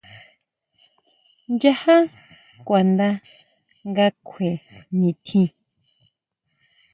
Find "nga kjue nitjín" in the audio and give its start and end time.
3.89-5.49